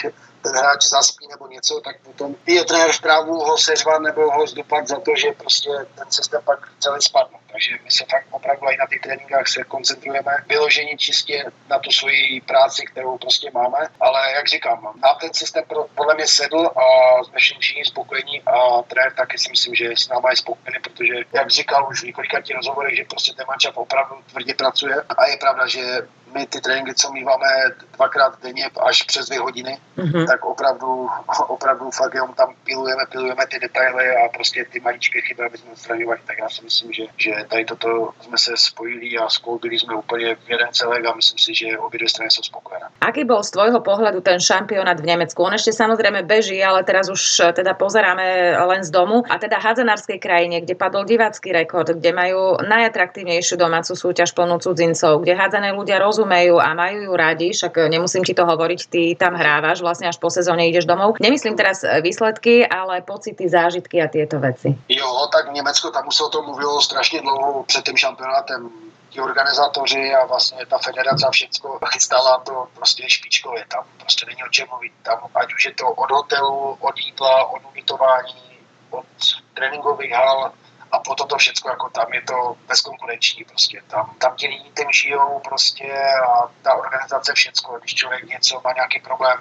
[0.42, 4.46] ten hráč zaspí nebo něco, tak potom je trenér v právu ho seřvat nebo ho
[4.46, 7.38] zdupat za to, že prostě ten systém pak celý spadne.
[7.53, 11.91] Takže my se tak opravdu i na těch tréninkách se koncentrujeme vyložení čistě na tu
[11.91, 13.79] svoji práci, kterou prostě máme.
[14.01, 16.85] Ale jak říkám, nám ten systém podle mě sedl a
[17.25, 21.51] jsme všichni spokojení a trenér taky si myslím, že s náma je spokojený, protože jak
[21.51, 25.37] říkal už v několika těch rozhovorech, že prostě ten mančap opravdu tvrdě pracuje a je
[25.37, 25.83] pravda, že
[26.35, 27.47] my ty tréninky, co míváme
[27.97, 30.27] dvakrát denně až přes dvě hodiny, mm-hmm.
[30.27, 31.09] tak opravdu,
[31.49, 35.71] opravdu fakt jenom tam pilujeme, pilujeme ty detaily a prostě ty maličké chyby, aby jsme
[35.71, 36.21] odstraňovali.
[36.27, 40.35] Tak já si myslím, že, že tady toto jsme se spojili a skloubili jsme úplně
[40.35, 42.87] v jeden celek a myslím si, že obě dvě strany jsou spokojené.
[43.00, 45.42] Aký bol z tvojho pohľadu ten šampionát v Nemecku?
[45.42, 49.26] On ešte samozrejme beží, ale teraz už e, teda pozeráme len z domu.
[49.26, 55.22] A teda hádzanárskej krajine, kde padol divácky rekord, kde majú najatraktívnejšiu domácu súťaž plnú cudzincov,
[55.22, 59.35] kde hádzané ľudia rozumejú a majú ju radi, však nemusím ti to hovoriť, ty tam
[59.35, 61.18] hrávaš, vlastne až po sezóne ideš domov.
[61.18, 64.78] Nemyslím teraz výsledky, ale pocity, zážitky a tieto veci.
[64.88, 67.32] Jo, tak v Německu tam už se o tom mluvilo strašně dlouho
[67.66, 68.71] před tím šampionátem
[69.09, 73.64] ti organizátoři a vlastně ta federace a všecko chystala to prostě špičkově.
[73.68, 74.92] Tam prostě není o čem mluvit.
[75.03, 78.59] Tam ať už je to od hotelu, od jídla, od ubytování,
[78.90, 79.07] od
[79.55, 80.53] tréninkových hal,
[80.92, 83.83] a po toto všechno, jako tam je to bezkonkurenční prostě.
[83.87, 85.92] Tam, tam ti lidi tím žijou prostě
[86.29, 87.79] a ta organizace všecko.
[87.79, 89.38] Když člověk něco má nějaký problém,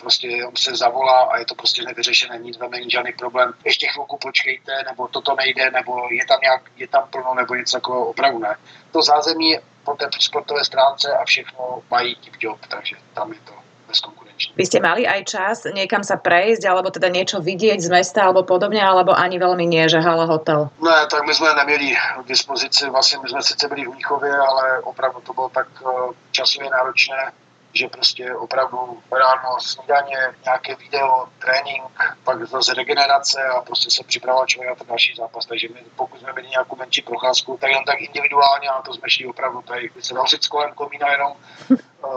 [0.00, 3.52] prostě on se zavolá a je to prostě nevyřešené, nic tam není žádný problém.
[3.64, 7.76] Ještě chvilku počkejte, nebo toto nejde, nebo je tam nějak, je tam plno, nebo něco
[7.76, 8.56] jako opravdu ne.
[8.92, 13.52] To zázemí po té sportové stránce a všechno mají tip job, takže tam je to
[13.88, 14.54] bezkonkurenčné.
[14.54, 18.46] Vy ste mali aj čas niekam sa prejsť, alebo teda niečo vidieť z mesta, alebo
[18.46, 20.70] podobne, alebo ani veľmi nie, že hala hotel?
[20.78, 24.80] Ne, tak my jsme neměli k dispozici, vlastně my jsme sice byli v Mnichově, ale
[24.80, 27.32] opravdu to bylo tak eh, časově náročné,
[27.72, 31.84] že prostě opravdu ráno snídaně, nějaké video, trénink,
[32.24, 35.46] pak zase regenerace a prostě se připravoval člověk na ten další zápas.
[35.46, 39.10] Takže my, pokud jsme měli nějakou menší procházku, tak jen tak individuálně a to jsme
[39.10, 41.32] šli opravdu tady se říct kolem komína jenom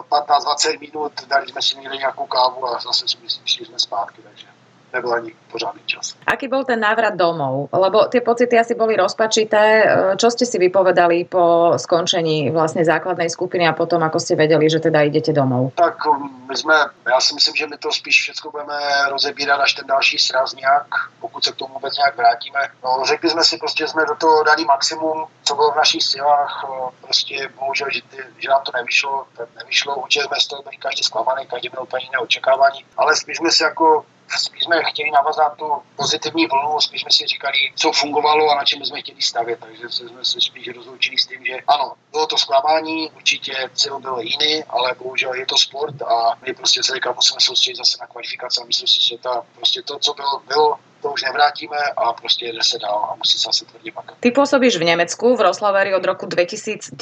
[0.10, 3.06] 15-20 minut, dali jsme si někde nějakou kávu a zase
[3.46, 4.22] šli jsme zpátky.
[4.22, 4.48] Takže
[4.94, 6.16] nebol ani pořádny čas.
[6.28, 7.70] Aký bol ten návrat domov?
[7.74, 9.86] Lebo tie pocity asi boli rozpačité.
[10.18, 14.80] Čo ste si vypovedali po skončení vlastne základnej skupiny a potom, ako ste vedeli, že
[14.80, 15.74] teda idete domov?
[15.76, 16.76] Tak um, my jsme,
[17.10, 18.78] já si myslím, že my to spíš všechno budeme
[19.10, 20.88] rozebírat až ten další sraz nějak,
[21.22, 22.60] pokud se k tomu vůbec nějak vrátíme.
[22.84, 26.66] No, řekli jsme si, prostě jsme do toho dali maximum, co bylo v našich silách.
[27.02, 29.26] Prostě bohužel, že, ty, že nám to nevyšlo,
[29.58, 29.96] nevyšlo.
[29.96, 32.86] Určitě jsme z toho byli každý zklamaný, každý měl úplně jiné očekávání.
[32.98, 34.06] Ale spíš jsme si jako
[34.38, 38.64] spíš jsme chtěli navazat tu pozitivní vlnu, spíš jsme si říkali, co fungovalo a na
[38.64, 39.60] čem jsme chtěli stavět.
[39.60, 44.20] Takže jsme se spíš rozloučili s tím, že ano, bylo to zklamání, určitě cíl byl
[44.20, 48.62] jiný, ale bohužel je to sport a my prostě se musíme soustředit zase na kvalifikaci
[48.62, 52.46] a myslím si, že ta, prostě to, co bylo, bylo to už nevrátíme a prostě
[52.46, 54.16] jde se dál a musí sa asi tvrdě makat.
[54.24, 56.96] Ty pôsobíš v Nemecku, v Roslaveri od roku 2019.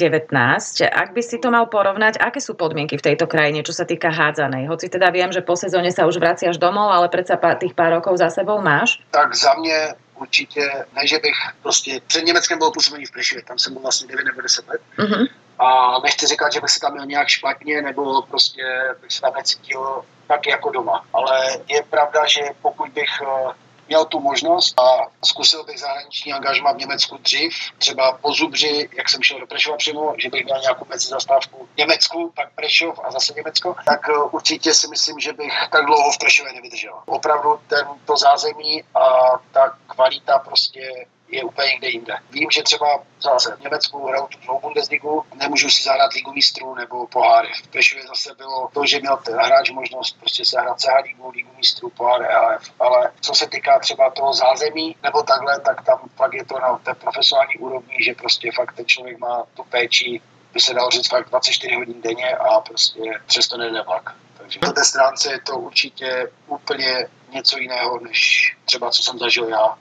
[0.90, 4.10] Ak by si to mal porovnať, aké sú podmienky v tejto krajine, čo sa týka
[4.10, 4.66] hádzanej?
[4.66, 8.18] Hoci teda viem, že po sezóne sa už vraciaš domov, ale predsa tých pár rokov
[8.18, 8.98] za sebou máš?
[9.14, 13.58] Tak za mě určitě, ne, že bych prostě před Německem byl působení v Prešově, tam
[13.58, 14.80] jsem byl vlastně 9 nebo 10 let.
[14.98, 15.26] Mm-hmm.
[15.58, 18.62] A nechci říkat, že bych se tam měl nějak špatně, nebo prostě
[19.00, 21.04] bych se tam necítil tak jako doma.
[21.12, 23.52] Ale je pravda, že pokud bych eh,
[23.88, 29.08] měl tu možnost a zkusil bych zahraniční angažma v Německu dřív, třeba po Zubři, jak
[29.08, 33.10] jsem šel do Prešova přímo, že bych měl nějakou mezizastávku v Německu, pak Prešov a
[33.10, 36.94] zase Německo, tak eh, určitě si myslím, že bych tak dlouho v Prešově nevydržel.
[37.06, 42.14] Opravdu ten, to zázemí a ta kvalita prostě je úplně někde jinde.
[42.30, 46.74] Vím, že třeba zase v Německu hraju tu dvou Bundesligu, nemůžu si zahrát ligu mistrů
[46.74, 47.48] nebo poháry.
[47.64, 51.30] V Prešově zase bylo to, že měl ten hráč možnost prostě se hrát CH ligu,
[51.30, 52.70] ligu mistrů, pohár EAF.
[52.80, 56.78] Ale co se týká třeba toho zázemí nebo takhle, tak tam pak je to na
[56.78, 60.20] té profesionální úrovni, že prostě fakt ten člověk má tu péči,
[60.52, 64.14] by se dal říct fakt 24 hodin denně a prostě přesto nejde vlak.
[64.38, 69.48] Takže na té stránce je to určitě úplně něco jiného, než třeba co som zažil
[69.48, 69.74] ja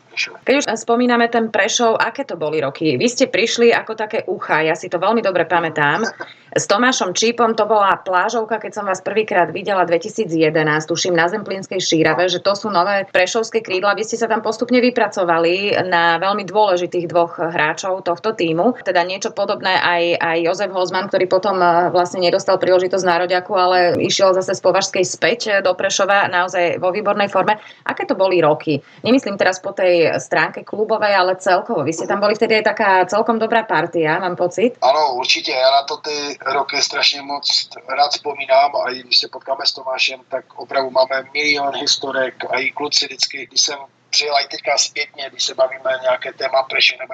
[0.43, 2.99] Keď už spomíname ten Prešov, aké to boli roky?
[2.99, 6.03] Vy ste prišli ako také ucha, ja si to veľmi dobre pamätám.
[6.51, 10.51] S Tomášom Čípom to bola plážovka, keď som vás prvýkrát videla 2011,
[10.83, 13.95] tuším na Zemplínskej šírave, že to sú nové prešovské krídla.
[13.95, 18.75] Vy ste sa tam postupne vypracovali na veľmi dôležitých dvoch hráčov tohto týmu.
[18.83, 23.77] Teda niečo podobné aj, aj Jozef Hozman, ktorý potom eh, vlastne nedostal príležitosť nároďaku, ale
[24.03, 27.63] išiel zase z Považskej späť do Prešova naozaj vo výbornej forme.
[27.87, 28.83] Aké to boli roky?
[29.07, 31.87] Nemyslím teraz po tej stránke klubovej, ale celkovo.
[31.87, 34.75] Vy ste tam boli vtedy aj taká celkom dobrá partia, mám pocit.
[34.83, 35.55] Áno, určite.
[35.55, 39.73] Ja na to ty roky strašně moc rád vzpomínám a i když se potkáme s
[39.73, 43.79] Tomášem, tak opravdu máme milion historek a i kluci vždycky, když jsem
[44.11, 47.13] přijel i teďka zpětně, když se bavíme nějaké téma Prešov nebo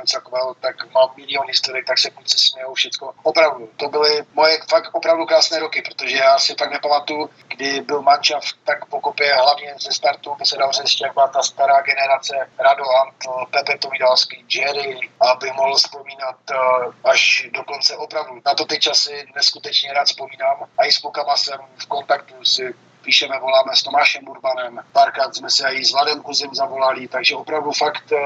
[0.60, 3.12] tak mám milion historik, tak se kluci smějou všechno.
[3.24, 8.02] Opravdu, to byly moje fakt opravdu krásné roky, protože já si fakt nepamatuju, kdy byl
[8.02, 12.84] mančav tak pokopě, hlavně ze startu by se dal říct, jak ta stará generace, Rado
[13.02, 16.56] Antl, Pepe Tomidalský, Jerry, aby mohl vzpomínat eh,
[17.04, 18.42] až do konce opravdu.
[18.46, 20.68] Na to ty časy neskutečně rád vzpomínám.
[20.78, 22.74] A i s klukama jsem v kontaktu si
[23.08, 27.72] píšeme, voláme s Tomášem Urbanem, párkrát jsme se i s Vladem Kuzem zavolali, takže opravdu
[27.72, 28.20] fakt eh,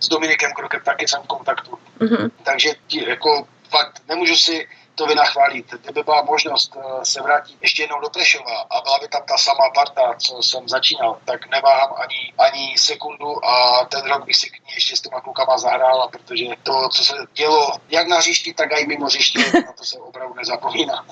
[0.00, 1.78] s Dominikem Krokem taky jsem v kontaktu.
[1.98, 2.30] Mm-hmm.
[2.42, 5.66] Takže jako fakt nemůžu si to vynachválit.
[5.82, 9.36] Kdyby byla možnost eh, se vrátit ještě jednou do Prešova a byla by tam ta
[9.36, 14.46] samá parta, co jsem začínal, tak neváhám ani, ani sekundu a ten rok bych si
[14.50, 18.54] k ní ještě s těma klukama zahrál, protože to, co se dělo jak na hřišti,
[18.54, 21.04] tak i mimo hřišti, na to se opravdu nezapomíná.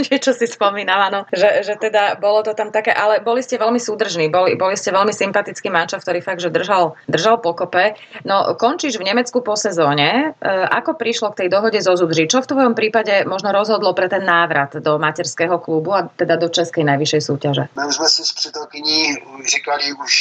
[0.20, 3.80] čo si spomínam, áno, že, že teda bolo to tam také, ale boli ste veľmi
[3.80, 7.96] súdržní, boli, boli ste veľmi sympatický mančov, ktorý fakt, že držal, držal pokope.
[8.28, 10.36] No, končíš v Nemecku po sezóne.
[10.36, 12.28] E, ako prišlo k tej dohode zo Zudři?
[12.28, 16.34] Čo v tvojom prípade prípade možno rozhodlo pre ten návrat do materského klubu a teda
[16.34, 17.62] do českej najvyššej súťaže?
[17.78, 19.14] My už sme si s přítelkyní
[19.46, 20.12] říkali už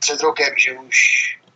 [0.00, 0.96] před rokem, že už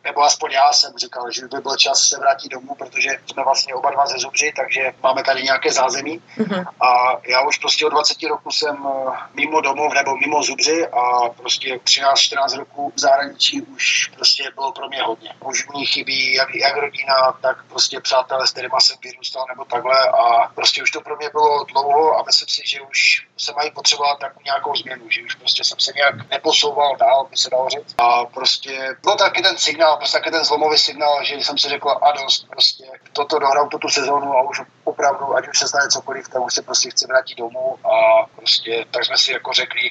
[0.09, 3.75] nebo aspoň já jsem říkal, že by byl čas se vrátit domů, protože jsme vlastně
[3.75, 6.23] oba dva ze Zubři, takže máme tady nějaké zázemí.
[6.38, 6.64] Mm-hmm.
[6.81, 11.29] A já už prostě od 20 roku jsem eh, mimo domov nebo mimo Zubři a
[11.29, 15.31] prostě 13-14 roků v zahraničí už prostě bylo pro mě hodně.
[15.44, 20.09] Už ní chybí jak, jak rodina, tak prostě přátelé, s kterými jsem vyrůstal nebo takhle
[20.09, 23.71] a prostě už to pro mě bylo dlouho a myslím si, že už se mají
[23.71, 27.68] potřebovat takovou nějakou změnu, že už prostě jsem se nějak neposouval dál, by se dalo
[27.68, 27.94] říct.
[27.99, 31.91] A prostě byl taky ten signál, prostě taky ten zlomový signál, že jsem si řekl
[31.91, 36.29] a dost, prostě toto dohrál tu sezónu a už opravdu, ať už se stane cokoliv,
[36.29, 39.91] tak už se prostě chci vrátit domů a prostě tak jsme si jako řekli,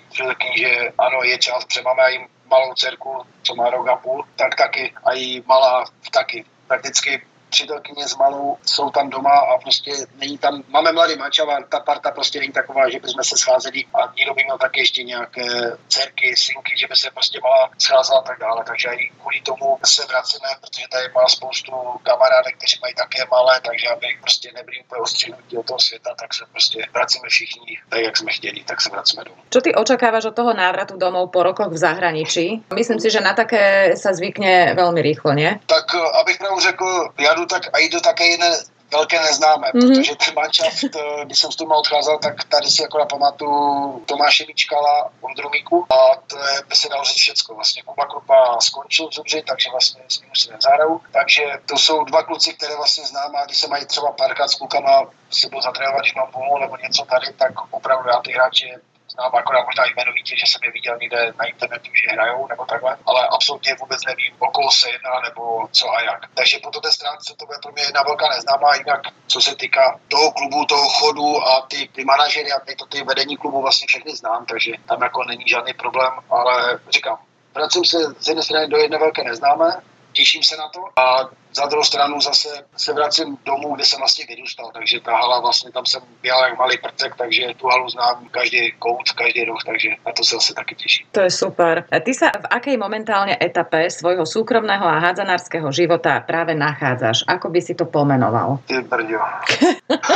[0.55, 4.55] že ano, je čas, třeba máme i malou dcerku, co má rok a půl, tak
[4.55, 6.45] taky, a i malá taky.
[6.67, 11.79] Prakticky přítelkyně s malou jsou tam doma a prostě není tam, máme mladý mančava, ta
[11.79, 15.47] parta prostě není taková, že bychom se scházeli a někdo by měl taky ještě nějaké
[15.87, 19.77] dcerky, synky, že by se prostě malá scházela a tak dále, takže i kvůli tomu
[19.85, 21.71] se vracíme, protože tady má spoustu
[22.03, 26.33] kamarádek, kteří mají také malé, takže aby prostě nebyli úplně ostřenutí do toho světa, tak
[26.33, 29.37] se prostě vracíme všichni tak, jak jsme chtěli, tak se vracíme domů.
[29.49, 32.63] Co ty očakáváš od toho návratu domov po rokoch v zahraničí?
[32.75, 35.59] Myslím si, že na také se zvykne velmi rýchlo, ne?
[35.65, 38.51] Tak eh, abych pravdu řekl, já jdu tak a jdu také jedné
[38.91, 39.97] velké neznámé, mm-hmm.
[39.97, 44.45] protože ten manšaft, eh, když jsem s tomu odcházel, tak tady si jako pamatuju Tomáše
[44.47, 47.55] Mičkala, Ondrumíku a to je, by se dalo říct všecko.
[47.55, 51.01] Vlastně Kuba Krupa skončil v Zubři, takže vlastně s ním si nezahraju.
[51.11, 54.55] Takže to jsou dva kluci, které vlastně znám a když se mají třeba párkrát s
[54.55, 58.65] klukama si budu zatrénovat, když mám pomoc nebo něco tady, tak opravdu já ty hráče
[59.13, 62.97] znám akorát možná jmenovitě, že jsem je viděl někde na internetu, že hrajou nebo takhle,
[63.05, 66.21] ale absolutně vůbec nevím, o koho se jedná nebo co a jak.
[66.33, 69.99] Takže po té stránce to bude pro mě jedna velká neznámá, jinak co se týká
[70.07, 73.87] toho klubu, toho chodu a ty, ty manažery a ty, to, ty vedení klubu vlastně
[73.87, 77.17] všechny znám, takže tam jako není žádný problém, ale říkám,
[77.53, 79.81] vracím se z jedné strany do jedné velké neznámé,
[80.17, 84.25] těším se na to a za druhou stranu zase se vracím domů, kde jsem vlastně
[84.29, 88.27] vyrůstal, takže ta hala vlastně tam jsem běhal jak malý prcek, takže tu halu znám
[88.31, 91.05] každý kout, každý roh, takže na to se zase taky těším.
[91.11, 91.85] To je super.
[91.91, 97.25] A ty sa v akej momentálne etape svojho súkromného a hádzanárskeho života práve nachádzaš?
[97.29, 98.61] Ako by si to pomenoval?
[98.65, 99.21] Ty brďo.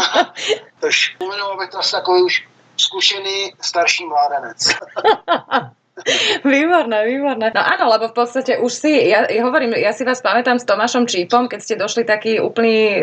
[0.81, 2.35] Tož pomenoval bych to asi takový už
[2.77, 4.59] zkušený starší mládenec.
[6.47, 7.51] výborné, výborné.
[7.51, 10.63] No áno, lebo v podstate už si, ja, ja hovorím, ja si vás pamätám s
[10.63, 13.01] Tomášom Čípom, keď ste došli taký úplný e,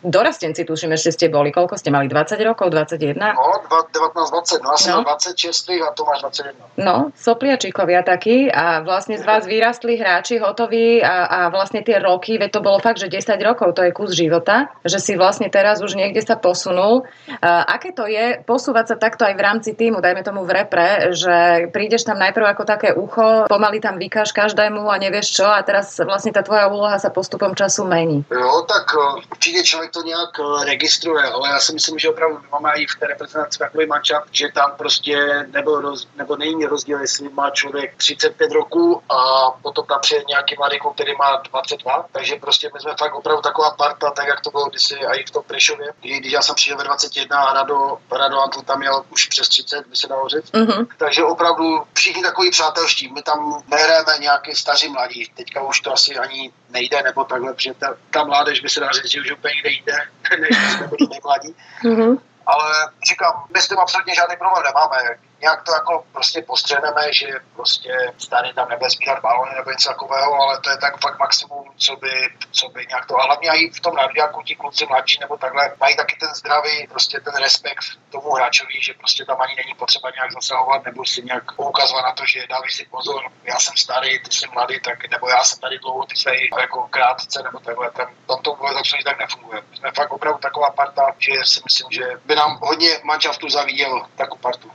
[0.00, 1.52] dorastenci, tuším, ešte ste boli.
[1.52, 2.08] Koľko ste mali?
[2.08, 2.72] 20 rokov?
[2.72, 3.20] 21?
[3.20, 3.36] No,
[3.68, 5.04] 19, 20, no asi no.
[5.04, 6.80] 26 a Tomáš 21.
[6.80, 12.40] No, sopliačikovia takí a vlastne z vás vyrastli hráči hotoví a, a vlastne tie roky,
[12.40, 15.84] veď to bolo fakt, že 10 rokov, to je kus života, že si vlastne teraz
[15.84, 17.04] už niekde sa posunul.
[17.44, 21.12] A, aké to je posúvať sa takto aj v rámci týmu, dajme tomu v repre,
[21.12, 25.58] že prídeš tam najprv ako také ucho, pomaly tam vykáš každému a nevieš čo a
[25.66, 28.24] teraz vlastne tá tvoja úloha sa postupom času mení.
[28.30, 32.38] Jo, tak eh, určitě člověk to nějak eh, registruje, ale já si myslím, že opravdu
[32.52, 37.00] máme i v té reprezentaci takový mančat, že tam prostě nebyl roz, nebo není rozdíl,
[37.00, 42.06] jestli má člověk 35 roků a potom tam přijde nějaký mladý kluk, který má 22,
[42.12, 45.24] takže prostě my jsme fakt opravdu taková parta, tak jak to bylo kdysi a i
[45.24, 49.04] v tom Prešově, když já jsem přišel ve 21 a Rado, Rado Antl tam měl
[49.10, 50.52] už přes 30, by se dalo říct.
[50.52, 50.86] Mm-hmm.
[50.98, 51.82] Takže opravdu
[52.12, 53.12] všichni takový přátelští.
[53.12, 55.32] My tam nehrajeme nějaký staří mladí.
[55.34, 58.90] Teďka už to asi ani nejde, nebo takhle, protože ta, ta mládež by se dá
[58.90, 59.98] říct, že už úplně někde jde,
[60.40, 61.54] než jsme byli mladí.
[61.84, 62.18] Mm-hmm.
[62.46, 62.72] Ale
[63.08, 64.96] říkám, my s tím absolutně žádný problém nemáme
[65.42, 67.26] nějak to jako prostě postřeneme, že
[67.56, 71.64] prostě starý tam nebude sbírat balony nebo něco takového, ale to je tak fakt maximum,
[71.76, 72.12] co by,
[72.50, 73.16] co by nějak to.
[73.20, 76.86] A hlavně i v tom nadvěku ti kluci mladší nebo takhle mají taky ten zdravý,
[76.86, 81.22] prostě ten respekt tomu hráčovi, že prostě tam ani není potřeba nějak zasahovat nebo si
[81.22, 85.10] nějak poukazovat na to, že dávej si pozor, já jsem starý, ty jsi mladý, tak,
[85.10, 87.90] nebo já jsem tady dlouho, ty jsi jako krátce nebo takhle.
[87.90, 89.62] Ten, tam to začali tak nefunguje.
[89.70, 94.06] My jsme fakt opravdu taková parta, že si myslím, že by nám hodně manšaftu zaviděl
[94.16, 94.70] takú partu.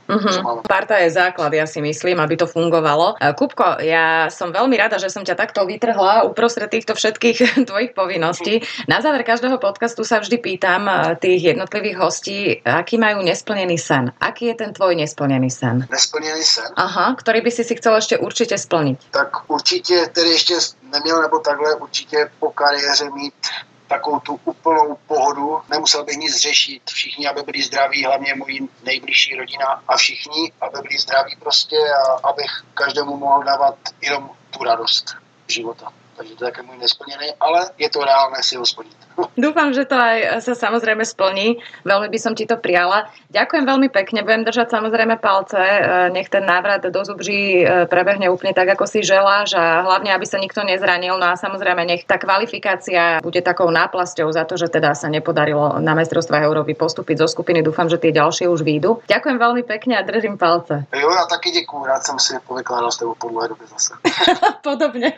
[0.58, 0.66] Uh-huh.
[0.66, 3.14] Parta je základ, ja si myslím, aby to fungovalo.
[3.22, 7.38] E, Kupko, ja som veľmi rada, že som ťa takto vytrhla uprostred týchto všetkých
[7.70, 8.66] tvojich povinností.
[8.90, 14.10] Na záver každého podcastu sa vždy pýtam e, tých jednotlivých hostí, aký majú nesplnený sen.
[14.18, 15.86] Aký je ten tvoj nesplnený sen?
[15.86, 16.74] Nesplnený sen?
[16.74, 19.14] Aha, ktorý by si si chcel ešte určite splniť.
[19.14, 20.54] Tak určite, tedy ešte
[20.92, 23.34] neměl nebo takhle určitě po kariéře mít
[23.88, 29.34] takovou tu úplnou pohodu, nemusel bych nic řešit, všichni, aby byli zdraví, hlavně můj nejbližší
[29.34, 35.16] rodina a všichni, aby byli zdraví prostě a abych každému mohl dávat jenom tu radost
[35.48, 35.92] života.
[36.18, 39.08] Takže to je také môj nesplnený, ale je to reálne si ho splniť.
[39.38, 41.62] Dúfam, že to aj sa samozrejme splní.
[41.86, 43.10] Veľmi by som ti to prijala.
[43.30, 45.58] Ďakujem veľmi pekne, budem držať samozrejme palce.
[45.58, 50.10] E, nech ten návrat do Zubří e, prebehne úplne tak, ako si želáš a hlavne,
[50.10, 51.14] aby sa nikto nezranil.
[51.18, 55.78] No a samozrejme, nech tá kvalifikácia bude takou náplasťou za to, že teda sa nepodarilo
[55.78, 57.62] na majstrovstvách Európy postúpiť zo skupiny.
[57.62, 59.06] Dúfam, že tie ďalšie už výjdu.
[59.06, 60.86] Ďakujem veľmi pekne a držím palce.
[60.90, 61.86] Jo, ja taky ďakujem.
[61.86, 63.94] Rád som si povykladal s tebou po dlhé dobe zase.
[64.66, 65.06] Podobne.